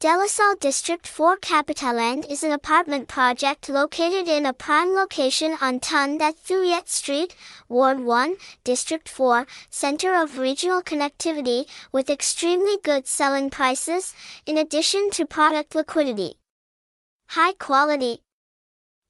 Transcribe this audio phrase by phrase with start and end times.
[0.00, 6.16] Delasol District 4 Capitaland is an apartment project located in a prime location on Ton
[6.16, 7.36] That Thuyet Street,
[7.68, 14.14] Ward 1, District 4, center of regional connectivity, with extremely good selling prices,
[14.46, 16.38] in addition to product liquidity.
[17.36, 18.22] High quality.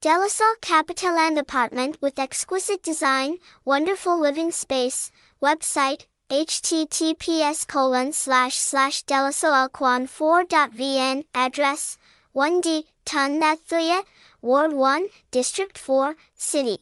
[0.02, 11.24] Delasol Capitaland apartment with exquisite design, wonderful living space, website, https colon slash slash delasolalquan4.vn
[11.34, 11.98] address
[12.34, 14.04] 1D Ton That Thuyet,
[14.40, 16.78] Ward 1, District 4, City.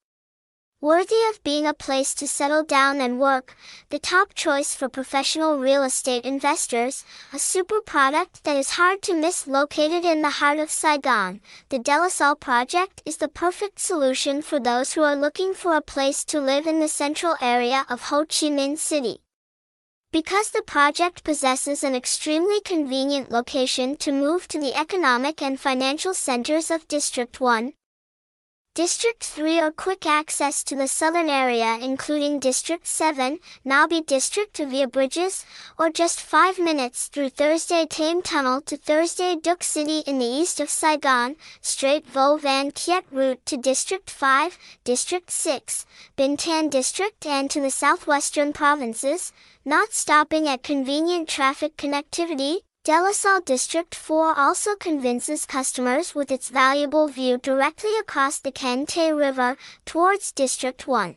[0.83, 3.55] Worthy of being a place to settle down and work,
[3.91, 9.13] the top choice for professional real estate investors, a super product that is hard to
[9.13, 14.59] miss located in the heart of Saigon, the Delasol project is the perfect solution for
[14.59, 18.25] those who are looking for a place to live in the central area of Ho
[18.25, 19.19] Chi Minh City.
[20.11, 26.15] Because the project possesses an extremely convenient location to move to the economic and financial
[26.15, 27.73] centers of District 1,
[28.73, 34.57] District 3 or quick access to the southern area including District 7, Nha Be District
[34.57, 35.45] via bridges,
[35.77, 40.61] or just 5 minutes through Thu Thiem Tunnel to Thu Duc City in the east
[40.61, 45.85] of Saigon, straight Vo Van Kiet route to District 5, District 6,
[46.17, 49.33] Binh Tan District and to the southwestern provinces,
[49.65, 57.07] not stopping at convenient traffic connectivity, Delasol District 4 also convinces customers with its valuable
[57.07, 59.55] view directly across the Tay River
[59.85, 61.15] towards District 1.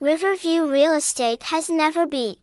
[0.00, 2.36] Riverview Real Estate has never been